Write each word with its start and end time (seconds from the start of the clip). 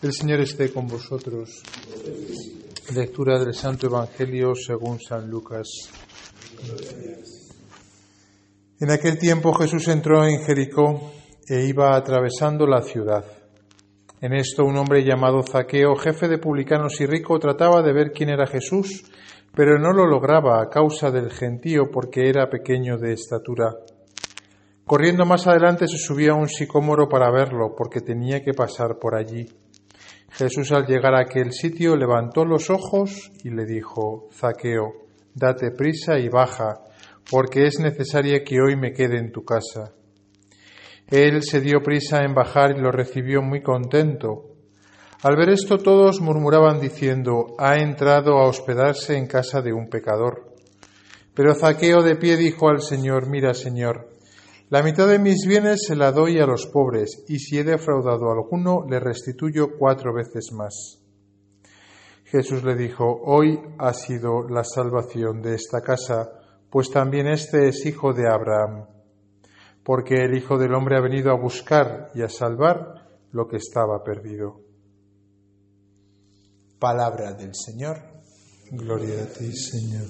El 0.00 0.12
Señor 0.12 0.38
esté 0.38 0.72
con 0.72 0.86
vosotros. 0.86 1.60
Lectura 2.94 3.36
del 3.36 3.52
Santo 3.52 3.88
Evangelio 3.88 4.54
según 4.54 5.00
San 5.00 5.28
Lucas. 5.28 5.66
En 8.78 8.92
aquel 8.92 9.18
tiempo 9.18 9.52
Jesús 9.54 9.88
entró 9.88 10.24
en 10.24 10.38
Jericó 10.44 11.10
e 11.48 11.64
iba 11.64 11.96
atravesando 11.96 12.64
la 12.64 12.80
ciudad. 12.82 13.24
En 14.20 14.34
esto 14.34 14.64
un 14.64 14.76
hombre 14.76 15.02
llamado 15.02 15.42
Zaqueo, 15.42 15.96
jefe 15.96 16.28
de 16.28 16.38
publicanos 16.38 17.00
y 17.00 17.06
rico, 17.06 17.36
trataba 17.40 17.82
de 17.82 17.92
ver 17.92 18.12
quién 18.12 18.28
era 18.28 18.46
Jesús, 18.46 19.04
pero 19.52 19.80
no 19.80 19.92
lo 19.92 20.06
lograba 20.06 20.62
a 20.62 20.68
causa 20.68 21.10
del 21.10 21.32
gentío 21.32 21.90
porque 21.90 22.28
era 22.28 22.48
pequeño 22.48 22.98
de 22.98 23.14
estatura. 23.14 23.74
Corriendo 24.86 25.26
más 25.26 25.48
adelante 25.48 25.88
se 25.88 25.98
subió 25.98 26.34
a 26.34 26.36
un 26.36 26.48
sicómoro 26.48 27.08
para 27.08 27.32
verlo, 27.32 27.74
porque 27.76 28.00
tenía 28.00 28.44
que 28.44 28.54
pasar 28.54 28.98
por 29.00 29.16
allí. 29.16 29.46
Jesús 30.32 30.72
al 30.72 30.86
llegar 30.86 31.14
a 31.14 31.22
aquel 31.22 31.52
sitio 31.52 31.96
levantó 31.96 32.44
los 32.44 32.70
ojos 32.70 33.32
y 33.42 33.50
le 33.50 33.64
dijo, 33.64 34.28
Zaqueo, 34.32 34.92
date 35.34 35.70
prisa 35.70 36.18
y 36.18 36.28
baja, 36.28 36.80
porque 37.30 37.66
es 37.66 37.80
necesario 37.80 38.42
que 38.44 38.60
hoy 38.60 38.76
me 38.76 38.92
quede 38.92 39.18
en 39.18 39.32
tu 39.32 39.44
casa. 39.44 39.92
Él 41.08 41.42
se 41.42 41.60
dio 41.60 41.82
prisa 41.82 42.22
en 42.22 42.34
bajar 42.34 42.76
y 42.76 42.80
lo 42.80 42.90
recibió 42.90 43.40
muy 43.42 43.62
contento. 43.62 44.44
Al 45.22 45.36
ver 45.36 45.48
esto 45.48 45.78
todos 45.78 46.20
murmuraban 46.20 46.80
diciendo, 46.80 47.56
ha 47.58 47.78
entrado 47.78 48.38
a 48.38 48.46
hospedarse 48.46 49.16
en 49.16 49.26
casa 49.26 49.62
de 49.62 49.72
un 49.72 49.88
pecador. 49.88 50.54
Pero 51.34 51.54
Zaqueo 51.54 52.02
de 52.02 52.16
pie 52.16 52.36
dijo 52.36 52.68
al 52.68 52.82
Señor, 52.82 53.28
mira 53.28 53.54
Señor, 53.54 54.10
la 54.70 54.82
mitad 54.82 55.08
de 55.08 55.18
mis 55.18 55.46
bienes 55.46 55.84
se 55.86 55.96
la 55.96 56.12
doy 56.12 56.38
a 56.40 56.46
los 56.46 56.66
pobres, 56.66 57.24
y 57.26 57.38
si 57.38 57.58
he 57.58 57.64
defraudado 57.64 58.28
a 58.28 58.34
alguno, 58.34 58.84
le 58.86 59.00
restituyo 59.00 59.78
cuatro 59.78 60.12
veces 60.12 60.50
más. 60.52 60.98
Jesús 62.24 62.62
le 62.62 62.76
dijo, 62.76 63.22
Hoy 63.24 63.58
ha 63.78 63.94
sido 63.94 64.46
la 64.46 64.64
salvación 64.64 65.40
de 65.40 65.54
esta 65.54 65.80
casa, 65.80 66.30
pues 66.70 66.90
también 66.90 67.28
este 67.28 67.68
es 67.68 67.86
hijo 67.86 68.12
de 68.12 68.28
Abraham, 68.28 68.86
porque 69.82 70.16
el 70.16 70.36
Hijo 70.36 70.58
del 70.58 70.74
Hombre 70.74 70.98
ha 70.98 71.00
venido 71.00 71.30
a 71.30 71.40
buscar 71.40 72.10
y 72.14 72.20
a 72.20 72.28
salvar 72.28 73.08
lo 73.32 73.48
que 73.48 73.56
estaba 73.56 74.04
perdido. 74.04 74.60
Palabra 76.78 77.32
del 77.32 77.54
Señor. 77.54 77.96
Gloria 78.70 79.22
a 79.22 79.26
ti, 79.26 79.50
Señor. 79.50 80.08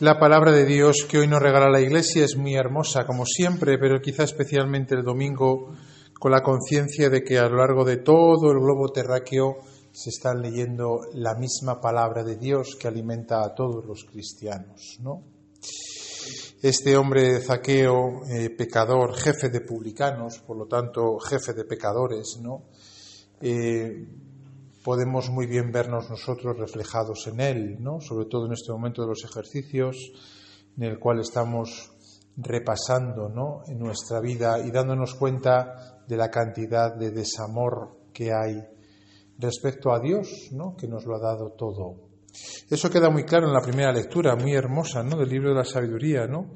La 0.00 0.16
palabra 0.16 0.52
de 0.52 0.64
Dios 0.64 1.04
que 1.10 1.18
hoy 1.18 1.26
nos 1.26 1.42
regala 1.42 1.68
la 1.68 1.80
Iglesia 1.80 2.24
es 2.24 2.36
muy 2.36 2.54
hermosa, 2.54 3.04
como 3.04 3.26
siempre, 3.26 3.78
pero 3.78 4.00
quizá 4.00 4.22
especialmente 4.22 4.94
el 4.94 5.02
domingo, 5.02 5.74
con 6.20 6.30
la 6.30 6.40
conciencia 6.40 7.10
de 7.10 7.24
que 7.24 7.36
a 7.36 7.48
lo 7.48 7.56
largo 7.56 7.84
de 7.84 7.96
todo 7.96 8.52
el 8.52 8.60
globo 8.60 8.92
terráqueo 8.92 9.56
se 9.90 10.10
está 10.10 10.34
leyendo 10.34 11.00
la 11.14 11.34
misma 11.34 11.80
palabra 11.80 12.22
de 12.22 12.36
Dios 12.36 12.76
que 12.78 12.86
alimenta 12.86 13.42
a 13.42 13.56
todos 13.56 13.84
los 13.84 14.04
cristianos, 14.04 14.98
¿no? 15.00 15.24
Este 16.62 16.96
hombre 16.96 17.40
Zaqueo, 17.40 18.24
eh, 18.30 18.50
pecador, 18.50 19.16
jefe 19.16 19.48
de 19.48 19.62
publicanos, 19.62 20.38
por 20.38 20.58
lo 20.58 20.66
tanto 20.66 21.18
jefe 21.18 21.54
de 21.54 21.64
pecadores, 21.64 22.38
¿no? 22.40 22.66
Eh, 23.40 24.06
podemos 24.88 25.28
muy 25.28 25.46
bien 25.46 25.70
vernos 25.70 26.08
nosotros 26.08 26.56
reflejados 26.56 27.26
en 27.26 27.40
él, 27.40 27.76
¿no? 27.78 28.00
sobre 28.00 28.24
todo 28.24 28.46
en 28.46 28.52
este 28.52 28.72
momento 28.72 29.02
de 29.02 29.08
los 29.08 29.22
ejercicios 29.22 29.98
en 30.78 30.84
el 30.84 30.98
cual 30.98 31.20
estamos 31.20 31.92
repasando 32.38 33.28
¿no? 33.28 33.64
en 33.66 33.78
nuestra 33.78 34.18
vida 34.18 34.58
y 34.66 34.70
dándonos 34.70 35.14
cuenta 35.14 36.00
de 36.08 36.16
la 36.16 36.30
cantidad 36.30 36.96
de 36.96 37.10
desamor 37.10 37.98
que 38.14 38.32
hay 38.32 38.64
respecto 39.38 39.92
a 39.92 40.00
Dios, 40.00 40.48
¿no? 40.52 40.74
que 40.74 40.88
nos 40.88 41.04
lo 41.04 41.16
ha 41.16 41.20
dado 41.20 41.50
todo. 41.50 42.08
Eso 42.70 42.88
queda 42.88 43.10
muy 43.10 43.24
claro 43.24 43.46
en 43.46 43.52
la 43.52 43.60
primera 43.60 43.92
lectura, 43.92 44.36
muy 44.36 44.54
hermosa, 44.54 45.02
¿no? 45.02 45.18
del 45.18 45.28
libro 45.28 45.50
de 45.50 45.56
la 45.56 45.64
sabiduría, 45.66 46.26
¿no? 46.26 46.54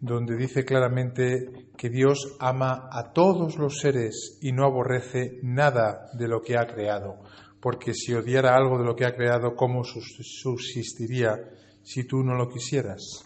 donde 0.00 0.36
dice 0.36 0.64
claramente 0.64 1.70
que 1.76 1.90
Dios 1.90 2.34
ama 2.40 2.88
a 2.90 3.12
todos 3.12 3.56
los 3.56 3.78
seres 3.78 4.36
y 4.42 4.50
no 4.50 4.64
aborrece 4.64 5.38
nada 5.44 6.10
de 6.14 6.26
lo 6.26 6.42
que 6.42 6.56
ha 6.58 6.66
creado 6.66 7.20
porque 7.60 7.94
si 7.94 8.14
odiara 8.14 8.56
algo 8.56 8.78
de 8.78 8.84
lo 8.84 8.94
que 8.94 9.04
ha 9.04 9.14
creado, 9.14 9.56
¿cómo 9.56 9.82
subsistiría 9.84 11.36
si 11.82 12.04
tú 12.04 12.22
no 12.22 12.34
lo 12.34 12.48
quisieras? 12.48 13.24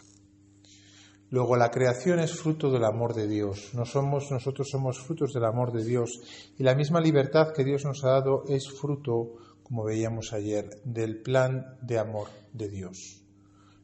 Luego, 1.32 1.56
la 1.56 1.70
creación 1.70 2.20
es 2.20 2.32
fruto 2.32 2.70
del 2.70 2.84
amor 2.84 3.14
de 3.14 3.26
Dios. 3.26 3.70
Nosotros 3.72 4.68
somos 4.70 5.00
frutos 5.00 5.32
del 5.32 5.46
amor 5.46 5.72
de 5.72 5.82
Dios. 5.82 6.20
Y 6.58 6.62
la 6.62 6.74
misma 6.74 7.00
libertad 7.00 7.54
que 7.54 7.64
Dios 7.64 7.86
nos 7.86 8.04
ha 8.04 8.10
dado 8.10 8.44
es 8.48 8.70
fruto, 8.70 9.36
como 9.62 9.84
veíamos 9.84 10.34
ayer, 10.34 10.82
del 10.84 11.22
plan 11.22 11.78
de 11.80 11.98
amor 11.98 12.28
de 12.52 12.68
Dios. 12.68 13.22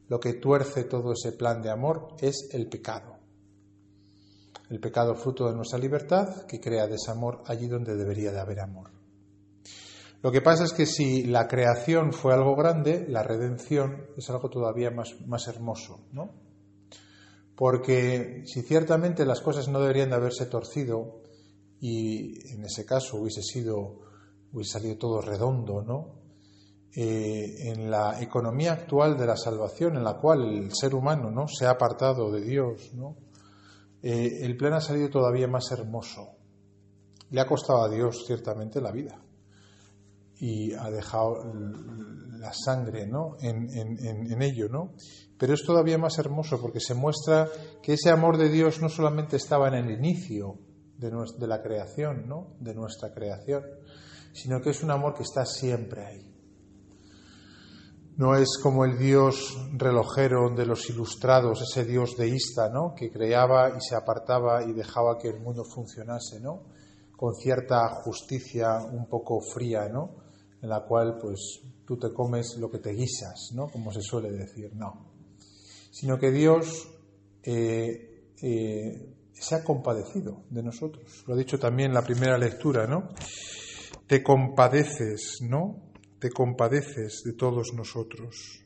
Lo 0.09 0.19
que 0.19 0.33
tuerce 0.33 0.83
todo 0.83 1.13
ese 1.13 1.31
plan 1.31 1.63
de 1.63 1.71
amor 1.71 2.15
es 2.19 2.49
el 2.51 2.67
pecado. 2.67 3.17
El 4.69 4.79
pecado 4.79 5.15
fruto 5.15 5.49
de 5.49 5.55
nuestra 5.55 5.79
libertad 5.79 6.45
que 6.45 6.59
crea 6.59 6.85
desamor 6.85 7.41
allí 7.47 7.67
donde 7.67 7.95
debería 7.95 8.31
de 8.31 8.39
haber 8.39 8.59
amor. 8.59 8.98
Lo 10.21 10.31
que 10.31 10.41
pasa 10.41 10.65
es 10.65 10.73
que 10.73 10.85
si 10.85 11.23
la 11.23 11.47
creación 11.47 12.11
fue 12.11 12.33
algo 12.33 12.55
grande, 12.55 13.05
la 13.07 13.23
redención 13.23 14.07
es 14.17 14.29
algo 14.29 14.49
todavía 14.49 14.91
más, 14.91 15.47
hermoso, 15.47 16.07
¿no? 16.11 16.33
Porque 17.55 18.43
si 18.45 18.61
ciertamente 18.61 19.25
las 19.25 19.39
cosas 19.39 19.69
no 19.69 19.79
deberían 19.79 20.09
de 20.09 20.15
haberse 20.15 20.45
torcido 20.47 21.21
y 21.79 22.53
en 22.53 22.65
ese 22.65 22.85
caso 22.85 23.17
hubiese 23.17 23.41
sido, 23.41 24.01
hubiese 24.51 24.73
salido 24.73 24.97
todo 24.97 25.21
redondo, 25.21 25.81
¿no? 25.83 26.19
Eh, 26.93 27.69
en 27.69 27.89
la 27.89 28.21
economía 28.21 28.73
actual 28.73 29.17
de 29.17 29.25
la 29.25 29.37
salvación, 29.37 29.95
en 29.95 30.03
la 30.03 30.17
cual 30.17 30.43
el 30.43 30.71
ser 30.73 30.95
humano 30.95 31.29
¿no? 31.29 31.47
se 31.47 31.67
ha 31.67 31.71
apartado 31.71 32.31
de 32.31 32.41
Dios, 32.41 32.93
¿no? 32.93 33.15
Eh, 34.01 34.39
el 34.41 34.57
plan 34.57 34.73
ha 34.73 34.81
salido 34.81 35.09
todavía 35.09 35.47
más 35.47 35.71
hermoso. 35.71 36.31
Le 37.29 37.39
ha 37.39 37.45
costado 37.45 37.83
a 37.83 37.89
Dios 37.89 38.25
ciertamente 38.25 38.81
la 38.81 38.91
vida 38.91 39.21
y 40.39 40.73
ha 40.73 40.89
dejado 40.89 41.43
la 42.39 42.53
sangre 42.53 43.05
¿no? 43.05 43.35
en, 43.41 43.69
en, 43.69 44.41
ello, 44.41 44.69
¿no? 44.69 44.93
Pero 45.37 45.53
es 45.53 45.63
todavía 45.63 45.97
más 45.97 46.17
hermoso 46.17 46.61
porque 46.61 46.79
se 46.79 46.93
muestra 46.93 47.49
que 47.83 47.93
ese 47.93 48.09
amor 48.09 48.37
de 48.37 48.49
Dios 48.49 48.81
no 48.81 48.89
solamente 48.89 49.35
estaba 49.35 49.67
en 49.67 49.73
el 49.73 49.91
inicio 49.91 50.57
de, 50.97 51.11
de 51.37 51.47
la 51.47 51.61
creación, 51.61 52.27
¿no? 52.27 52.55
de 52.59 52.73
nuestra 52.73 53.13
creación, 53.13 53.63
sino 54.33 54.61
que 54.61 54.69
es 54.69 54.81
un 54.81 54.91
amor 54.91 55.13
que 55.13 55.23
está 55.23 55.45
siempre 55.45 56.05
ahí. 56.05 56.25
No 58.15 58.35
es 58.35 58.57
como 58.61 58.83
el 58.83 58.97
Dios 58.97 59.57
relojero 59.73 60.49
de 60.49 60.65
los 60.65 60.89
ilustrados, 60.89 61.61
ese 61.61 61.85
Dios 61.85 62.15
deísta, 62.17 62.69
¿no? 62.69 62.93
que 62.95 63.11
creaba 63.11 63.69
y 63.77 63.81
se 63.81 63.95
apartaba 63.95 64.63
y 64.63 64.71
dejaba 64.71 65.17
que 65.17 65.29
el 65.29 65.39
mundo 65.39 65.63
funcionase, 65.63 66.39
¿no? 66.39 66.63
con 67.19 67.35
cierta 67.35 67.89
justicia 67.89 68.79
un 68.79 69.05
poco 69.07 69.41
fría, 69.41 69.89
¿no? 69.89 70.18
En 70.61 70.69
la 70.69 70.81
cual 70.81 71.17
pues 71.19 71.61
tú 71.85 71.97
te 71.97 72.13
comes 72.13 72.57
lo 72.57 72.69
que 72.69 72.79
te 72.79 72.91
guisas, 72.91 73.51
¿no? 73.53 73.67
Como 73.67 73.91
se 73.91 74.01
suele 74.01 74.31
decir, 74.31 74.71
no. 74.75 75.11
Sino 75.91 76.19
que 76.19 76.31
Dios 76.31 76.87
eh, 77.43 78.33
eh, 78.41 79.15
se 79.33 79.55
ha 79.55 79.63
compadecido 79.63 80.43
de 80.49 80.63
nosotros. 80.63 81.23
Lo 81.27 81.33
ha 81.33 81.37
dicho 81.37 81.59
también 81.59 81.89
en 81.89 81.95
la 81.95 82.03
primera 82.03 82.37
lectura, 82.37 82.85
¿no? 82.87 83.09
Te 84.07 84.21
compadeces, 84.21 85.37
¿no? 85.41 85.91
Te 86.19 86.29
compadeces 86.29 87.21
de 87.23 87.33
todos 87.33 87.73
nosotros. 87.73 88.65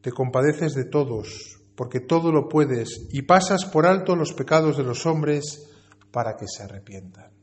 Te 0.00 0.10
compadeces 0.10 0.74
de 0.74 0.84
todos, 0.84 1.60
porque 1.74 2.00
todo 2.00 2.30
lo 2.30 2.48
puedes 2.48 3.08
y 3.10 3.22
pasas 3.22 3.64
por 3.64 3.86
alto 3.86 4.16
los 4.16 4.32
pecados 4.32 4.76
de 4.76 4.84
los 4.84 5.06
hombres 5.06 5.70
para 6.10 6.36
que 6.36 6.46
se 6.46 6.62
arrepientan. 6.62 7.33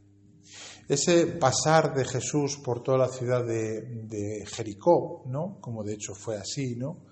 Ese 0.92 1.26
pasar 1.26 1.94
de 1.94 2.04
Jesús 2.04 2.58
por 2.58 2.84
toda 2.84 2.98
la 2.98 3.08
ciudad 3.08 3.46
de, 3.46 4.44
Jericó, 4.46 5.24
¿no? 5.26 5.58
como 5.62 5.86
de 5.86 5.94
hecho 5.94 6.14
fue 6.14 6.36
así, 6.36 6.76
¿no? 6.76 7.06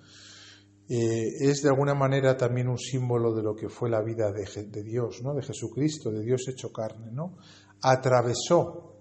Eh, 0.90 1.48
es 1.50 1.62
de 1.62 1.70
alguna 1.70 1.96
manera 1.96 2.36
también 2.36 2.68
un 2.68 2.78
símbolo 2.78 3.34
de 3.34 3.42
lo 3.42 3.56
que 3.56 3.70
fue 3.70 3.90
la 3.90 4.02
vida 4.02 4.34
de, 4.34 4.84
Dios, 4.84 5.22
¿no? 5.24 5.34
de 5.34 5.44
Jesucristo, 5.44 6.12
de 6.12 6.26
Dios 6.26 6.46
hecho 6.50 6.74
carne. 6.74 7.10
¿no? 7.14 7.38
Atravesó 7.82 8.98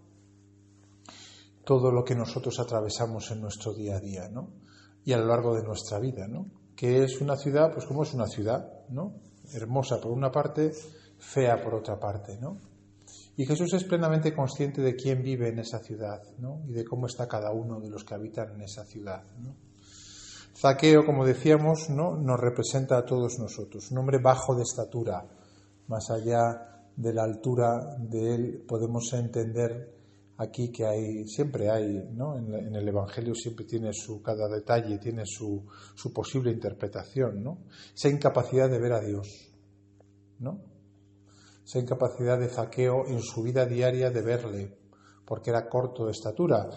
todo 1.65 1.91
lo 1.91 2.05
que 2.05 2.15
nosotros 2.15 2.61
atravesamos 2.61 3.33
en 3.33 3.41
nuestro 3.41 3.75
día 3.75 3.97
a 3.97 4.01
día 4.01 4.29
¿no? 4.29 4.53
y 5.05 5.13
a 5.13 5.19
lo 5.19 5.27
largo 5.27 5.57
de 5.57 5.65
nuestra 5.65 5.99
vida. 5.99 6.29
¿no? 6.29 6.53
Que 6.77 7.03
es 7.03 7.21
una 7.21 7.35
ciudad, 7.35 7.73
pues 7.73 7.85
como 7.85 8.05
es 8.05 8.15
una 8.15 8.29
ciudad, 8.29 8.87
¿no? 8.91 9.15
hermosa 9.55 10.01
por 10.01 10.13
una 10.13 10.31
parte, 10.31 10.71
fea 11.19 11.61
por 11.61 11.75
otra 11.75 11.99
parte. 11.99 12.39
¿no? 12.41 12.78
Y 13.39 13.47
Jesús 13.47 13.73
es 13.73 13.85
plenamente 13.85 14.35
consciente 14.35 14.83
de 14.83 14.97
quién 14.97 15.23
vive 15.23 15.49
en 15.49 15.61
esa 15.61 15.79
ciudad 15.79 16.21
¿no? 16.39 16.65
y 16.67 16.73
de 16.73 16.85
cómo 16.85 17.07
está 17.07 17.29
cada 17.29 17.53
uno 17.53 17.79
de 17.79 17.89
los 17.89 18.03
que 18.03 18.15
habitan 18.15 18.53
en 18.57 18.63
esa 18.63 18.85
ciudad. 18.85 19.23
Zaqueo, 20.57 21.07
como 21.07 21.25
decíamos, 21.25 21.89
¿no? 21.89 22.17
nos 22.17 22.41
representa 22.41 22.99
a 22.99 23.05
todos 23.05 23.39
nosotros, 23.39 23.93
un 23.93 23.99
hombre 23.99 24.19
bajo 24.19 24.57
de 24.57 24.63
estatura, 24.63 25.25
más 25.87 26.11
allá 26.11 26.83
de 26.97 27.15
la 27.15 27.23
altura 27.23 27.97
de 28.01 28.35
él, 28.35 28.65
podemos 28.67 29.13
entender 29.13 29.95
aquí 30.39 30.73
que 30.73 30.85
hay, 30.85 31.29
siempre 31.29 31.71
hay, 31.71 32.09
¿no? 32.13 32.37
En, 32.37 32.75
el 32.75 32.89
Evangelio 32.89 33.37
siempre 33.37 33.65
tiene 33.65 33.93
su, 33.93 34.21
cada 34.21 34.49
detalle 34.49 34.99
tiene 34.99 35.23
su, 35.25 35.65
su, 35.95 36.13
posible 36.13 36.51
interpretación, 36.51 37.43
¿no? 37.43 37.59
Esa 37.95 38.09
incapacidad 38.09 38.69
de 38.69 38.81
ver 38.81 38.93
a 38.95 39.01
Dios, 39.01 39.53
¿no? 40.41 40.78
Esa 41.69 41.81
incapacidad 41.81 42.39
de 42.39 42.49
zaqueo 42.49 43.07
en 43.09 43.21
su 43.21 43.43
vida 43.43 43.67
diaria 43.67 44.11
de 44.11 44.23
verle, 44.23 44.79
porque 45.27 45.51
era 45.51 45.69
corto 45.69 46.07
de 46.07 46.13
estatura 46.13 46.71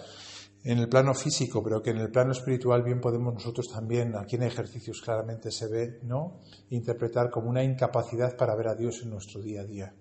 en 0.66 0.80
el 0.80 0.90
plano 0.90 1.14
físico, 1.14 1.64
pero 1.64 1.82
que 1.82 1.92
en 1.92 2.00
el 2.00 2.12
plano 2.12 2.34
espiritual 2.34 2.84
bien 2.84 3.00
podemos 3.00 3.34
nosotros 3.34 3.70
también, 3.72 4.18
aquí 4.18 4.36
en 4.36 4.44
ejercicios 4.44 5.00
claramente 5.02 5.50
se 5.50 5.70
ve, 5.70 6.00
¿no? 6.04 6.42
Interpretar 6.72 7.32
como 7.32 7.50
una 7.50 7.64
incapacidad 7.64 8.36
para 8.36 8.54
ver 8.54 8.68
a 8.68 8.76
Dios 8.76 9.00
en 9.04 9.12
nuestro 9.12 9.42
día 9.42 9.62
a 9.62 9.66
día. 9.66 9.96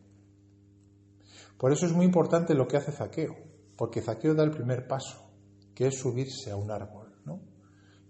Por 1.56 1.70
eso 1.70 1.86
es 1.86 1.92
muy 1.92 2.04
importante 2.04 2.54
lo 2.54 2.66
que 2.66 2.78
hace 2.78 2.90
Zaqueo, 2.90 3.36
porque 3.76 4.02
Zaqueo 4.02 4.34
da 4.34 4.42
el 4.42 4.50
primer 4.50 4.88
paso, 4.88 5.30
que 5.72 5.86
es 5.86 6.00
subirse 6.00 6.50
a 6.50 6.56
un 6.56 6.72
árbol, 6.72 7.14
¿no? 7.24 7.40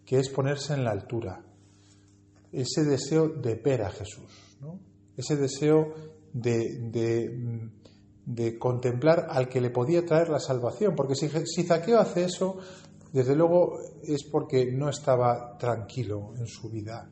Que 0.06 0.18
es 0.18 0.30
ponerse 0.30 0.72
en 0.72 0.84
la 0.84 0.92
altura. 0.92 1.44
Ese 2.50 2.84
deseo 2.84 3.28
de 3.28 3.56
ver 3.56 3.82
a 3.82 3.90
Jesús, 3.90 4.56
¿no? 4.62 4.80
Ese 5.14 5.36
deseo 5.36 6.19
de, 6.32 7.70
de 8.26 8.58
contemplar 8.58 9.26
al 9.30 9.48
que 9.48 9.60
le 9.60 9.70
podía 9.70 10.04
traer 10.04 10.28
la 10.28 10.38
salvación, 10.38 10.94
porque 10.94 11.14
si, 11.14 11.28
si 11.46 11.64
Zaqueo 11.64 11.98
hace 11.98 12.24
eso, 12.24 12.58
desde 13.12 13.34
luego 13.34 13.78
es 14.02 14.24
porque 14.24 14.70
no 14.70 14.88
estaba 14.88 15.58
tranquilo 15.58 16.32
en 16.38 16.46
su 16.46 16.70
vida. 16.70 17.10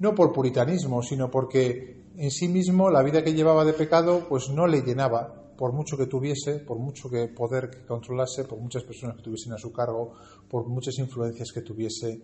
No 0.00 0.14
por 0.14 0.32
puritanismo, 0.32 1.02
sino 1.02 1.30
porque 1.30 2.02
en 2.16 2.30
sí 2.30 2.48
mismo 2.48 2.90
la 2.90 3.02
vida 3.02 3.22
que 3.22 3.34
llevaba 3.34 3.64
de 3.64 3.72
pecado 3.72 4.26
pues 4.28 4.48
no 4.50 4.66
le 4.66 4.82
llenaba, 4.82 5.52
por 5.56 5.72
mucho 5.72 5.96
que 5.96 6.06
tuviese, 6.06 6.58
por 6.58 6.78
mucho 6.78 7.08
que 7.08 7.28
poder 7.28 7.70
que 7.70 7.86
controlase, 7.86 8.44
por 8.44 8.58
muchas 8.58 8.82
personas 8.82 9.16
que 9.16 9.22
tuviesen 9.22 9.52
a 9.52 9.58
su 9.58 9.72
cargo, 9.72 10.12
por 10.48 10.66
muchas 10.66 10.98
influencias 10.98 11.52
que 11.52 11.60
tuviese 11.60 12.20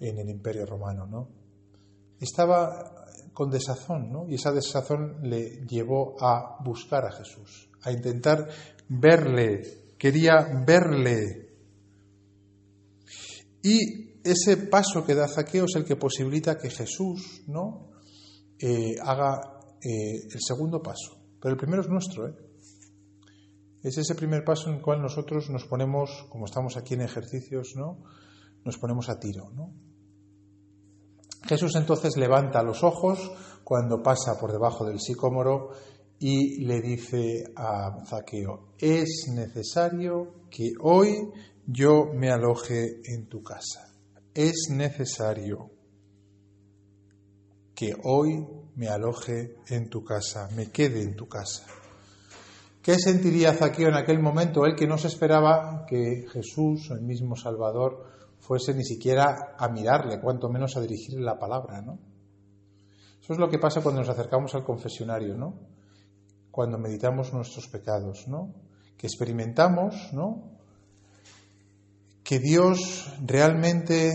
en 0.00 0.18
el 0.18 0.30
imperio 0.30 0.64
romano, 0.64 1.06
¿no? 1.06 1.28
Estaba 2.18 3.06
con 3.40 3.50
desazón, 3.50 4.12
¿no? 4.12 4.28
Y 4.28 4.34
esa 4.34 4.52
desazón 4.52 5.22
le 5.22 5.64
llevó 5.66 6.14
a 6.20 6.62
buscar 6.62 7.06
a 7.06 7.10
Jesús, 7.10 7.70
a 7.80 7.90
intentar 7.90 8.46
verle, 8.86 9.94
quería 9.96 10.62
verle. 10.66 11.48
Y 13.62 14.20
ese 14.22 14.58
paso 14.68 15.06
que 15.06 15.14
da 15.14 15.26
Zaqueo 15.26 15.64
es 15.64 15.74
el 15.74 15.86
que 15.86 15.96
posibilita 15.96 16.58
que 16.58 16.68
Jesús, 16.68 17.44
¿no? 17.46 17.92
Eh, 18.58 18.96
haga 19.02 19.40
eh, 19.80 20.20
el 20.30 20.40
segundo 20.46 20.82
paso. 20.82 21.16
Pero 21.40 21.54
el 21.54 21.58
primero 21.58 21.80
es 21.80 21.88
nuestro, 21.88 22.28
¿eh? 22.28 22.34
Es 23.82 23.96
ese 23.96 24.14
primer 24.14 24.44
paso 24.44 24.68
en 24.68 24.76
el 24.76 24.82
cual 24.82 25.00
nosotros 25.00 25.48
nos 25.48 25.64
ponemos, 25.64 26.26
como 26.28 26.44
estamos 26.44 26.76
aquí 26.76 26.92
en 26.92 27.00
ejercicios, 27.00 27.72
¿no? 27.74 28.04
Nos 28.66 28.76
ponemos 28.76 29.08
a 29.08 29.18
tiro, 29.18 29.48
¿no? 29.54 29.72
Jesús 31.46 31.74
entonces 31.76 32.16
levanta 32.16 32.62
los 32.62 32.82
ojos 32.84 33.32
cuando 33.64 34.02
pasa 34.02 34.38
por 34.38 34.52
debajo 34.52 34.84
del 34.84 35.00
sicómoro 35.00 35.70
y 36.18 36.64
le 36.64 36.80
dice 36.80 37.44
a 37.56 38.04
Zaqueo, 38.06 38.74
es 38.78 39.30
necesario 39.34 40.46
que 40.50 40.72
hoy 40.80 41.30
yo 41.66 42.06
me 42.14 42.30
aloje 42.30 43.00
en 43.04 43.28
tu 43.28 43.42
casa. 43.42 43.94
Es 44.34 44.68
necesario 44.70 45.70
que 47.74 47.94
hoy 48.04 48.46
me 48.76 48.88
aloje 48.88 49.56
en 49.68 49.88
tu 49.88 50.04
casa, 50.04 50.48
me 50.54 50.70
quede 50.70 51.02
en 51.02 51.16
tu 51.16 51.26
casa. 51.26 51.64
¿Qué 52.82 52.98
sentiría 52.98 53.54
Zaqueo 53.54 53.88
en 53.88 53.94
aquel 53.94 54.20
momento? 54.20 54.66
Él 54.66 54.74
que 54.74 54.86
no 54.86 54.98
se 54.98 55.08
esperaba 55.08 55.84
que 55.86 56.26
Jesús, 56.32 56.90
el 56.90 57.02
mismo 57.02 57.36
Salvador, 57.36 58.04
fuese 58.40 58.74
ni 58.74 58.84
siquiera 58.84 59.54
a 59.56 59.68
mirarle, 59.68 60.20
cuanto 60.20 60.48
menos 60.48 60.76
a 60.76 60.80
dirigirle 60.80 61.24
la 61.24 61.38
palabra, 61.38 61.80
¿no? 61.82 61.98
Eso 63.22 63.34
es 63.34 63.38
lo 63.38 63.48
que 63.48 63.58
pasa 63.58 63.82
cuando 63.82 64.00
nos 64.00 64.08
acercamos 64.08 64.54
al 64.54 64.64
confesionario, 64.64 65.36
¿no? 65.36 65.54
Cuando 66.50 66.78
meditamos 66.78 67.32
nuestros 67.32 67.68
pecados, 67.68 68.26
¿no? 68.26 68.52
Que 68.96 69.06
experimentamos, 69.06 70.12
¿no? 70.12 70.58
Que 72.24 72.38
Dios 72.38 73.12
realmente 73.24 74.12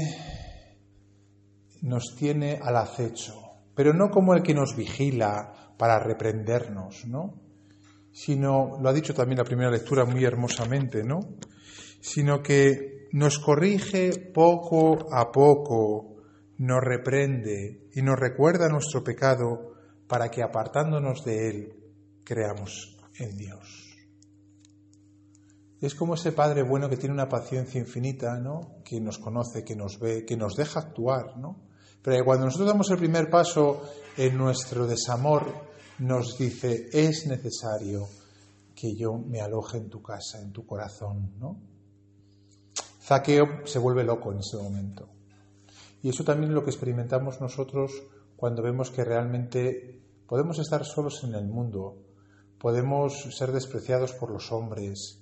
nos 1.82 2.16
tiene 2.18 2.60
al 2.62 2.76
acecho, 2.78 3.40
pero 3.76 3.94
no 3.94 4.10
como 4.10 4.34
el 4.34 4.42
que 4.42 4.54
nos 4.54 4.76
vigila 4.76 5.54
para 5.78 6.00
reprendernos, 6.00 7.06
¿no? 7.06 7.36
Sino, 8.12 8.80
lo 8.82 8.90
ha 8.90 8.94
dicho 8.94 9.14
también 9.14 9.38
la 9.38 9.44
primera 9.44 9.70
lectura 9.70 10.06
muy 10.06 10.24
hermosamente, 10.24 11.04
¿no? 11.04 11.20
Sino 12.02 12.42
que 12.42 12.95
nos 13.16 13.40
corrige 13.40 14.12
poco 14.34 15.08
a 15.10 15.32
poco, 15.32 16.18
nos 16.58 16.82
reprende 16.84 17.88
y 17.94 18.02
nos 18.02 18.20
recuerda 18.20 18.68
nuestro 18.68 19.06
pecado 19.06 19.72
para 20.06 20.30
que 20.30 20.44
apartándonos 20.44 21.24
de 21.24 21.50
él 21.50 21.74
creamos 22.26 22.98
en 23.18 23.38
Dios. 23.38 23.96
Es 25.80 25.96
como 25.96 26.16
ese 26.16 26.34
Padre 26.34 26.64
bueno 26.64 26.90
que 26.90 26.98
tiene 26.98 27.14
una 27.14 27.30
paciencia 27.30 27.80
infinita, 27.80 28.38
¿no? 28.38 28.84
Que 28.84 29.00
nos 29.00 29.18
conoce, 29.18 29.64
que 29.64 29.78
nos 29.78 29.98
ve, 29.98 30.26
que 30.26 30.36
nos 30.36 30.58
deja 30.58 30.82
actuar, 30.82 31.38
¿no? 31.38 31.70
Pero 32.02 32.26
cuando 32.26 32.48
nosotros 32.48 32.68
damos 32.68 32.92
el 32.92 32.98
primer 32.98 33.30
paso 33.30 33.82
en 34.18 34.38
nuestro 34.38 34.88
desamor, 34.88 35.46
nos 36.00 36.38
dice, 36.38 36.90
es 36.92 37.28
necesario 37.28 38.10
que 38.76 38.94
yo 38.94 39.14
me 39.14 39.40
aloje 39.40 39.78
en 39.78 39.90
tu 39.90 40.02
casa, 40.02 40.42
en 40.42 40.52
tu 40.52 40.66
corazón, 40.66 41.32
¿no? 41.40 41.75
Zaqueo 43.06 43.68
se 43.68 43.78
vuelve 43.78 44.04
loco 44.04 44.32
en 44.32 44.40
ese 44.40 44.58
momento. 44.58 45.08
Y 46.02 46.10
eso 46.10 46.24
también 46.24 46.50
es 46.50 46.56
lo 46.56 46.64
que 46.64 46.72
experimentamos 46.72 47.40
nosotros 47.40 47.92
cuando 48.36 48.64
vemos 48.64 48.90
que 48.90 49.04
realmente 49.04 50.02
podemos 50.28 50.58
estar 50.58 50.84
solos 50.86 51.24
en 51.24 51.36
el 51.36 51.46
mundo, 51.46 51.98
podemos 52.60 53.14
ser 53.38 53.52
despreciados 53.52 54.14
por 54.14 54.32
los 54.32 54.52
hombres, 54.52 55.20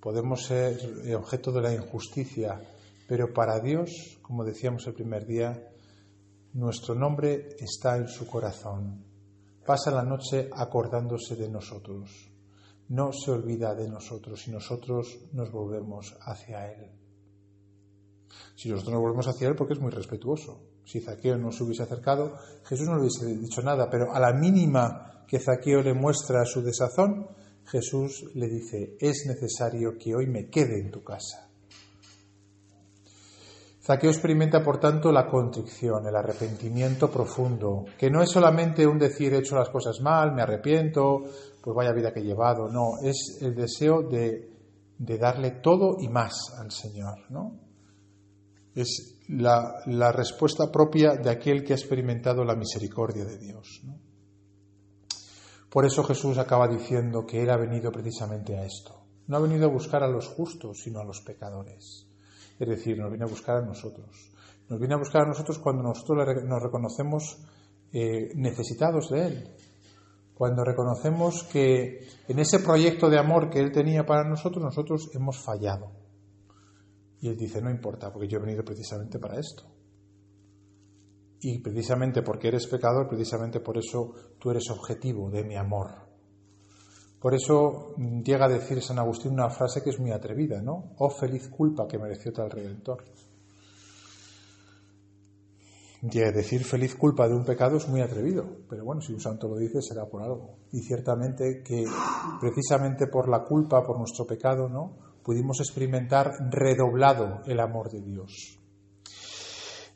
podemos 0.00 0.44
ser 0.46 0.78
objeto 1.14 1.52
de 1.52 1.60
la 1.60 1.74
injusticia, 1.74 2.58
pero 3.06 3.34
para 3.34 3.60
Dios, 3.60 4.18
como 4.22 4.42
decíamos 4.42 4.86
el 4.86 4.94
primer 4.94 5.26
día, 5.26 5.62
nuestro 6.54 6.94
nombre 6.94 7.50
está 7.58 7.98
en 7.98 8.08
su 8.08 8.26
corazón. 8.26 9.04
Pasa 9.66 9.90
la 9.90 10.02
noche 10.02 10.48
acordándose 10.54 11.36
de 11.36 11.50
nosotros. 11.50 12.30
No 12.88 13.12
se 13.12 13.30
olvida 13.30 13.74
de 13.74 13.88
nosotros 13.88 14.48
y 14.48 14.52
nosotros 14.52 15.18
nos 15.32 15.50
volvemos 15.50 16.16
hacia 16.22 16.72
Él. 16.72 17.05
Si 18.54 18.70
nosotros 18.70 18.94
nos 18.94 19.02
volvemos 19.02 19.28
hacia 19.28 19.48
él 19.48 19.54
porque 19.54 19.74
es 19.74 19.80
muy 19.80 19.90
respetuoso. 19.90 20.60
Si 20.84 21.00
Zaqueo 21.00 21.36
no 21.36 21.52
se 21.52 21.64
hubiese 21.64 21.82
acercado, 21.82 22.34
Jesús 22.64 22.86
no 22.86 22.94
le 22.94 23.02
hubiese 23.02 23.26
dicho 23.26 23.62
nada, 23.62 23.88
pero 23.90 24.12
a 24.14 24.20
la 24.20 24.32
mínima 24.32 25.24
que 25.26 25.40
Zaqueo 25.40 25.82
le 25.82 25.94
muestra 25.94 26.44
su 26.44 26.62
desazón, 26.62 27.28
Jesús 27.64 28.30
le 28.34 28.46
dice, 28.46 28.96
es 29.00 29.24
necesario 29.26 29.98
que 29.98 30.14
hoy 30.14 30.26
me 30.26 30.48
quede 30.48 30.80
en 30.80 30.90
tu 30.90 31.02
casa. 31.02 31.48
Zaqueo 33.82 34.10
experimenta, 34.10 34.62
por 34.62 34.80
tanto, 34.80 35.12
la 35.12 35.28
contrición, 35.28 36.06
el 36.06 36.16
arrepentimiento 36.16 37.08
profundo, 37.08 37.84
que 37.96 38.10
no 38.10 38.20
es 38.20 38.30
solamente 38.30 38.86
un 38.86 38.98
decir 38.98 39.32
he 39.32 39.38
hecho 39.38 39.56
las 39.56 39.68
cosas 39.68 40.00
mal, 40.00 40.32
me 40.32 40.42
arrepiento, 40.42 41.22
pues 41.62 41.76
vaya 41.76 41.92
vida 41.92 42.12
que 42.12 42.20
he 42.20 42.24
llevado, 42.24 42.68
no, 42.68 42.98
es 43.02 43.38
el 43.40 43.54
deseo 43.54 44.02
de, 44.02 44.50
de 44.98 45.18
darle 45.18 45.52
todo 45.62 45.98
y 46.00 46.08
más 46.08 46.52
al 46.58 46.72
Señor, 46.72 47.30
¿no? 47.30 47.65
Es 48.76 49.16
la, 49.28 50.12
respuesta 50.12 50.70
propia 50.70 51.16
de 51.16 51.30
aquel 51.30 51.64
que 51.64 51.72
ha 51.72 51.76
experimentado 51.76 52.44
la 52.44 52.54
misericordia 52.54 53.24
de 53.24 53.38
Dios. 53.38 53.82
Por 55.70 55.86
eso 55.86 56.04
Jesús 56.04 56.36
acaba 56.36 56.68
diciendo 56.68 57.24
que 57.26 57.42
Él 57.42 57.50
ha 57.50 57.56
venido 57.56 57.90
precisamente 57.90 58.56
a 58.56 58.64
esto. 58.64 58.94
No 59.26 59.38
ha 59.38 59.40
venido 59.40 59.66
a 59.66 59.72
buscar 59.72 60.02
a 60.02 60.08
los 60.08 60.28
justos, 60.28 60.82
sino 60.82 61.00
a 61.00 61.04
los 61.04 61.22
pecadores. 61.22 62.06
Es 62.58 62.68
decir, 62.68 62.98
nos 62.98 63.10
viene 63.10 63.24
a 63.24 63.28
buscar 63.28 63.56
a 63.56 63.66
nosotros. 63.66 64.30
Nos 64.68 64.78
viene 64.78 64.94
a 64.94 64.98
buscar 64.98 65.22
a 65.22 65.28
nosotros 65.28 65.58
cuando 65.58 65.82
nosotros 65.82 66.44
nos 66.44 66.62
reconocemos 66.62 67.38
eh, 67.92 68.30
necesitados 68.34 69.08
de 69.10 69.26
Él. 69.26 69.54
Cuando 70.34 70.64
reconocemos 70.64 71.44
que 71.44 72.06
en 72.28 72.38
ese 72.38 72.58
proyecto 72.58 73.08
de 73.08 73.18
amor 73.18 73.48
que 73.48 73.58
Él 73.58 73.72
tenía 73.72 74.04
para 74.04 74.28
nosotros, 74.28 74.62
nosotros 74.62 75.10
hemos 75.14 75.38
fallado 75.38 76.05
y 77.20 77.28
él 77.28 77.36
dice, 77.36 77.60
no 77.62 77.70
importa, 77.70 78.12
porque 78.12 78.28
yo 78.28 78.38
he 78.38 78.42
venido 78.42 78.64
precisamente 78.64 79.18
para 79.18 79.38
esto. 79.38 79.64
Y 81.40 81.60
precisamente 81.60 82.22
porque 82.22 82.48
eres 82.48 82.66
pecador, 82.66 83.08
precisamente 83.08 83.60
por 83.60 83.78
eso 83.78 84.12
tú 84.38 84.50
eres 84.50 84.68
objetivo 84.70 85.30
de 85.30 85.44
mi 85.44 85.56
amor. 85.56 86.06
Por 87.20 87.34
eso 87.34 87.94
llega 87.96 88.46
a 88.46 88.48
decir 88.48 88.80
San 88.82 88.98
Agustín 88.98 89.32
una 89.32 89.50
frase 89.50 89.82
que 89.82 89.90
es 89.90 89.98
muy 89.98 90.12
atrevida, 90.12 90.60
¿no? 90.60 90.92
Oh 90.98 91.10
feliz 91.10 91.48
culpa 91.48 91.86
que 91.88 91.98
mereció 91.98 92.32
tal 92.32 92.50
redentor. 92.50 93.04
decir 96.02 96.62
feliz 96.64 96.94
culpa 96.94 97.26
de 97.26 97.34
un 97.34 97.44
pecado 97.44 97.78
es 97.78 97.88
muy 97.88 98.00
atrevido, 98.00 98.44
pero 98.68 98.84
bueno, 98.84 99.00
si 99.00 99.12
un 99.12 99.20
santo 99.20 99.48
lo 99.48 99.56
dice 99.56 99.80
será 99.82 100.06
por 100.06 100.22
algo. 100.22 100.58
Y 100.72 100.80
ciertamente 100.80 101.62
que 101.64 101.84
precisamente 102.40 103.06
por 103.06 103.28
la 103.28 103.42
culpa, 103.42 103.82
por 103.82 103.98
nuestro 103.98 104.26
pecado, 104.26 104.68
¿no? 104.68 105.05
Pudimos 105.26 105.58
experimentar 105.58 106.30
redoblado 106.52 107.42
el 107.46 107.58
amor 107.58 107.90
de 107.90 108.00
Dios. 108.00 108.60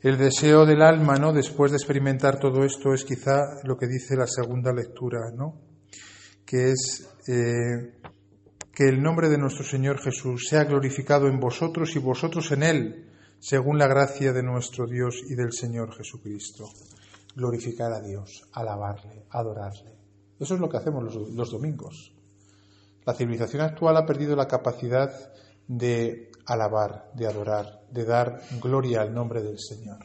El 0.01 0.17
deseo 0.17 0.65
del 0.65 0.81
alma, 0.81 1.15
¿no? 1.15 1.31
Después 1.31 1.71
de 1.71 1.77
experimentar 1.77 2.37
todo 2.37 2.65
esto 2.65 2.93
es 2.93 3.05
quizá 3.05 3.39
lo 3.63 3.77
que 3.77 3.87
dice 3.87 4.17
la 4.17 4.27
segunda 4.27 4.73
lectura, 4.73 5.31
¿no? 5.33 5.61
Que 6.45 6.71
es 6.71 7.07
eh, 7.29 7.93
que 8.73 8.89
el 8.89 9.01
nombre 9.01 9.29
de 9.29 9.37
nuestro 9.37 9.63
Señor 9.63 10.01
Jesús 10.01 10.47
sea 10.49 10.65
glorificado 10.65 11.27
en 11.27 11.39
vosotros 11.39 11.95
y 11.95 11.99
vosotros 11.99 12.51
en 12.51 12.63
Él 12.63 13.07
según 13.39 13.77
la 13.77 13.87
gracia 13.87 14.33
de 14.33 14.43
nuestro 14.43 14.85
Dios 14.85 15.23
y 15.29 15.35
del 15.35 15.53
Señor 15.53 15.95
Jesucristo. 15.95 16.65
Glorificar 17.37 17.93
a 17.93 18.01
Dios, 18.01 18.49
alabarle, 18.51 19.27
adorarle. 19.29 19.95
Eso 20.37 20.55
es 20.55 20.59
lo 20.59 20.67
que 20.67 20.75
hacemos 20.75 21.15
los, 21.33 21.51
domingos. 21.51 22.13
La 23.05 23.13
civilización 23.13 23.61
actual 23.63 23.97
ha 23.97 24.05
perdido 24.05 24.35
la 24.35 24.47
capacidad 24.47 25.11
de 25.67 26.31
alabar, 26.45 27.11
de 27.13 27.27
adorar, 27.27 27.81
de 27.89 28.05
dar 28.05 28.41
gloria 28.61 29.01
al 29.01 29.13
nombre 29.13 29.41
del 29.41 29.59
Señor. 29.59 29.99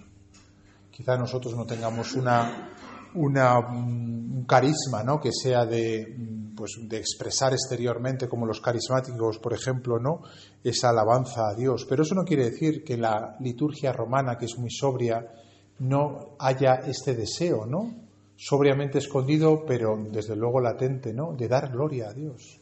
Quizá 0.91 1.17
nosotros 1.17 1.55
no 1.55 1.67
tengamos 1.67 2.15
una, 2.15 2.73
una, 3.15 3.59
un 3.59 4.45
carisma 4.47 5.03
¿no? 5.03 5.21
que 5.21 5.31
sea 5.33 5.67
de 5.67 6.37
pues, 6.57 6.79
de 6.89 6.97
expresar 6.97 7.53
exteriormente, 7.53 8.29
como 8.29 8.47
los 8.47 8.61
carismáticos, 8.61 9.39
por 9.39 9.53
ejemplo, 9.53 9.99
¿no? 9.99 10.23
esa 10.65 10.89
alabanza 10.89 11.49
a 11.49 11.55
Dios. 11.55 11.87
Pero 11.89 12.03
eso 12.03 12.15
no 12.15 12.25
quiere 12.25 12.51
decir 12.51 12.83
que 12.83 12.97
la 12.97 13.37
liturgia 13.41 13.93
romana, 13.93 14.39
que 14.39 14.47
es 14.47 14.59
muy 14.59 14.71
sobria, 14.71 15.33
no 15.79 16.37
haya 16.39 16.77
este 16.87 17.15
deseo, 17.15 17.67
¿no? 17.67 18.07
Sobriamente 18.35 18.99
escondido, 18.99 19.65
pero 19.67 19.97
desde 20.11 20.35
luego 20.35 20.61
latente, 20.61 21.13
¿no? 21.13 21.35
De 21.35 21.49
dar 21.49 21.71
gloria 21.71 22.09
a 22.09 22.15
Dios. 22.15 22.61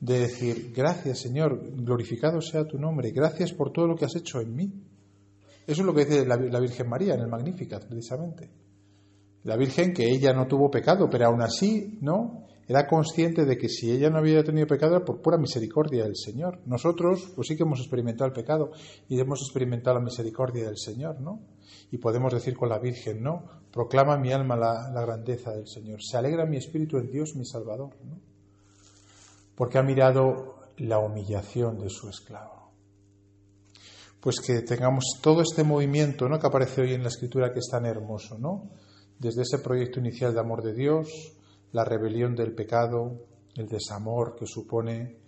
De 0.00 0.18
decir, 0.18 0.72
gracias 0.74 1.20
Señor, 1.20 1.60
glorificado 1.76 2.40
sea 2.40 2.66
tu 2.66 2.78
nombre, 2.78 3.10
gracias 3.10 3.52
por 3.52 3.72
todo 3.72 3.86
lo 3.86 3.96
que 3.96 4.06
has 4.06 4.16
hecho 4.16 4.40
en 4.40 4.54
mí. 4.54 4.72
Eso 5.66 5.82
es 5.82 5.86
lo 5.86 5.94
que 5.94 6.06
dice 6.06 6.26
la, 6.26 6.36
la 6.36 6.58
Virgen 6.58 6.88
María 6.88 7.14
en 7.14 7.20
el 7.20 7.28
Magnificat, 7.28 7.86
precisamente. 7.86 8.50
La 9.44 9.56
Virgen 9.56 9.92
que 9.92 10.04
ella 10.04 10.32
no 10.32 10.46
tuvo 10.46 10.70
pecado, 10.70 11.08
pero 11.10 11.26
aún 11.26 11.42
así, 11.42 11.98
¿no? 12.00 12.46
era 12.70 12.86
consciente 12.86 13.44
de 13.46 13.58
que 13.58 13.68
si 13.68 13.90
ella 13.90 14.10
no 14.10 14.18
había 14.18 14.44
tenido 14.44 14.64
pecado 14.64 14.94
era 14.94 15.04
por 15.04 15.20
pura 15.20 15.36
misericordia 15.36 16.04
del 16.04 16.14
Señor. 16.14 16.60
Nosotros, 16.66 17.32
pues 17.34 17.48
sí 17.48 17.56
que 17.56 17.64
hemos 17.64 17.80
experimentado 17.80 18.28
el 18.28 18.32
pecado 18.32 18.70
y 19.08 19.18
hemos 19.18 19.42
experimentado 19.42 19.98
la 19.98 20.04
misericordia 20.04 20.66
del 20.66 20.78
Señor, 20.78 21.20
¿no? 21.20 21.40
Y 21.90 21.98
podemos 21.98 22.32
decir 22.32 22.56
con 22.56 22.68
la 22.68 22.78
Virgen, 22.78 23.24
¿no? 23.24 23.42
Proclama 23.72 24.16
mi 24.18 24.30
alma 24.30 24.54
la, 24.54 25.02
grandeza 25.04 25.50
del 25.50 25.66
Señor. 25.66 26.00
Se 26.00 26.16
alegra 26.16 26.46
mi 26.46 26.58
espíritu 26.58 26.98
en 26.98 27.10
Dios, 27.10 27.34
mi 27.34 27.44
Salvador, 27.44 27.96
¿no? 28.04 28.20
Porque 29.60 29.76
ha 29.76 29.82
mirado 29.82 30.54
la 30.78 31.00
humillación 31.00 31.78
de 31.78 31.90
su 31.90 32.08
esclavo. 32.08 32.72
Pues 34.18 34.40
que 34.40 34.62
tengamos 34.62 35.04
todo 35.20 35.42
este 35.42 35.64
movimiento, 35.64 36.30
¿no? 36.30 36.38
Que 36.38 36.46
aparece 36.46 36.80
hoy 36.80 36.94
en 36.94 37.02
la 37.02 37.10
Escritura 37.10 37.52
que 37.52 37.58
es 37.58 37.68
tan 37.70 37.84
hermoso, 37.84 38.38
¿no? 38.38 38.70
Desde 39.18 39.42
ese 39.42 39.58
proyecto 39.58 40.00
inicial 40.00 40.32
de 40.32 40.40
amor 40.40 40.62
de 40.62 40.72
Dios, 40.72 41.10
la 41.72 41.84
rebelión 41.84 42.34
del 42.34 42.54
pecado, 42.54 43.26
el 43.54 43.68
desamor 43.68 44.34
que 44.34 44.46
supone 44.46 45.18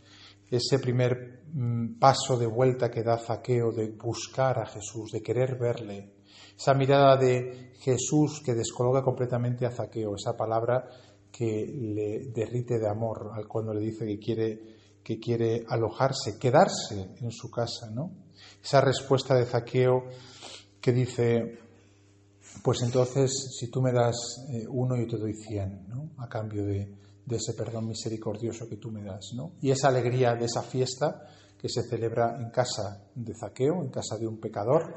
ese 0.50 0.78
primer 0.78 1.42
mm, 1.52 1.98
paso 1.98 2.38
de 2.38 2.46
vuelta 2.46 2.90
que 2.90 3.02
da 3.02 3.18
Zaqueo 3.18 3.70
de 3.70 3.90
buscar 3.90 4.60
a 4.60 4.64
Jesús, 4.64 5.10
de 5.12 5.20
querer 5.20 5.58
verle, 5.58 6.14
esa 6.56 6.72
mirada 6.72 7.18
de 7.18 7.72
Jesús 7.80 8.40
que 8.42 8.54
descoloca 8.54 9.02
completamente 9.02 9.66
a 9.66 9.70
Zaqueo, 9.70 10.14
esa 10.14 10.34
palabra 10.34 10.88
que 11.42 11.66
le 11.66 12.30
derrite 12.32 12.78
de 12.78 12.88
amor 12.88 13.32
al 13.34 13.48
cuando 13.48 13.74
le 13.74 13.80
dice 13.80 14.06
que 14.06 14.16
quiere, 14.20 14.60
que 15.02 15.18
quiere 15.18 15.64
alojarse, 15.68 16.38
quedarse 16.38 17.16
en 17.20 17.32
su 17.32 17.50
casa, 17.50 17.90
¿no? 17.90 18.12
Esa 18.62 18.80
respuesta 18.80 19.34
de 19.34 19.44
Zaqueo 19.44 20.04
que 20.80 20.92
dice, 20.92 21.58
pues 22.62 22.82
entonces 22.82 23.56
si 23.58 23.72
tú 23.72 23.82
me 23.82 23.90
das 23.90 24.14
eh, 24.52 24.66
uno, 24.68 24.96
yo 24.96 25.08
te 25.08 25.18
doy 25.18 25.34
cien, 25.34 25.88
¿no? 25.88 26.10
A 26.18 26.28
cambio 26.28 26.64
de, 26.64 26.94
ese 27.28 27.54
perdón 27.54 27.88
misericordioso 27.88 28.68
que 28.68 28.76
tú 28.76 28.92
me 28.92 29.02
das, 29.02 29.32
¿no? 29.34 29.54
Y 29.62 29.72
esa 29.72 29.88
alegría 29.88 30.36
de 30.36 30.44
esa 30.44 30.62
fiesta 30.62 31.22
que 31.58 31.68
se 31.68 31.82
celebra 31.82 32.36
en 32.40 32.50
casa 32.50 33.02
de 33.16 33.34
Zaqueo, 33.34 33.82
en 33.82 33.90
casa 33.90 34.16
de 34.16 34.28
un 34.28 34.38
pecador, 34.38 34.94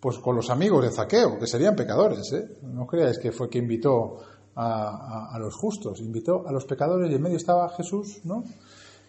pues 0.00 0.18
con 0.18 0.34
los 0.34 0.50
amigos 0.50 0.82
de 0.82 0.90
Zaqueo, 0.90 1.38
que 1.38 1.46
serían 1.46 1.76
pecadores, 1.76 2.32
¿eh? 2.32 2.58
No 2.62 2.84
creáis 2.84 3.20
que 3.20 3.30
fue 3.30 3.48
que 3.48 3.58
invitó 3.58 4.37
a, 4.60 5.38
los 5.38 5.54
justos, 5.54 6.00
invitó 6.00 6.46
a 6.46 6.52
los 6.52 6.64
pecadores 6.64 7.10
y 7.10 7.14
en 7.14 7.22
medio 7.22 7.36
estaba 7.36 7.68
Jesús, 7.76 8.20
¿no? 8.24 8.42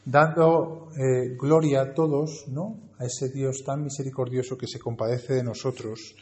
Dando 0.05 0.89
eh, 0.95 1.35
gloria 1.39 1.81
a 1.81 1.93
todos, 1.93 2.45
¿no? 2.47 2.79
A 2.99 3.05
ese 3.05 3.29
Dios 3.29 3.63
tan 3.65 3.83
misericordioso 3.83 4.57
que 4.57 4.67
se 4.67 4.79
compadece 4.79 5.33
de 5.33 5.43
nosotros 5.43 6.15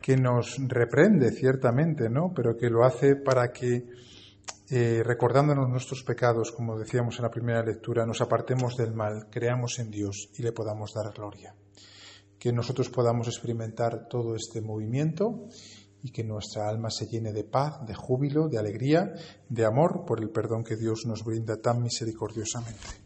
que 0.00 0.16
nos 0.16 0.56
reprende 0.58 1.30
ciertamente, 1.30 2.08
¿no? 2.10 2.32
Pero 2.34 2.56
que 2.56 2.68
lo 2.68 2.84
hace 2.84 3.16
para 3.16 3.50
que, 3.50 3.86
eh, 4.70 5.02
recordándonos 5.04 5.68
nuestros 5.68 6.02
pecados, 6.02 6.52
como 6.52 6.78
decíamos 6.78 7.16
en 7.16 7.22
la 7.22 7.30
primera 7.30 7.62
lectura, 7.62 8.06
nos 8.06 8.20
apartemos 8.20 8.76
del 8.76 8.92
mal, 8.92 9.28
creamos 9.30 9.78
en 9.78 9.90
Dios 9.90 10.30
y 10.36 10.42
le 10.42 10.52
podamos 10.52 10.92
dar 10.94 11.12
gloria. 11.14 11.54
Que 12.38 12.52
nosotros 12.52 12.88
podamos 12.88 13.28
experimentar 13.28 14.06
todo 14.08 14.34
este 14.34 14.62
movimiento 14.62 15.48
y 16.02 16.10
que 16.10 16.24
nuestra 16.24 16.68
alma 16.68 16.90
se 16.90 17.06
llene 17.06 17.32
de 17.32 17.44
paz, 17.44 17.84
de 17.86 17.94
júbilo, 17.94 18.48
de 18.48 18.58
alegría, 18.58 19.12
de 19.48 19.64
amor 19.64 20.04
por 20.06 20.20
el 20.20 20.30
perdón 20.30 20.64
que 20.64 20.76
Dios 20.76 21.04
nos 21.06 21.24
brinda 21.24 21.56
tan 21.56 21.82
misericordiosamente. 21.82 22.99